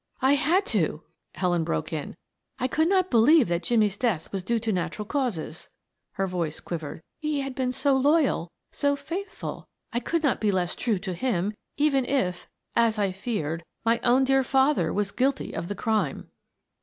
[0.23, 1.03] "I had to,"
[1.35, 2.15] Helen broke in.
[2.57, 5.69] "I could not believe that Jimmie's death was due to natural causes,"
[6.13, 7.03] her voice quivered.
[7.19, 11.53] "He had been so loyal so faithful I could not be less true to him,
[11.77, 16.31] even if, as I feared, my own dear father was guilty of the crime."